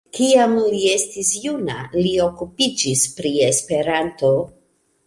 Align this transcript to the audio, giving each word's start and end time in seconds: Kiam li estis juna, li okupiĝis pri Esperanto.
Kiam 0.17 0.53
li 0.61 0.79
estis 0.93 1.29
juna, 1.43 1.77
li 2.07 2.15
okupiĝis 2.27 3.05
pri 3.21 3.37
Esperanto. 3.53 4.35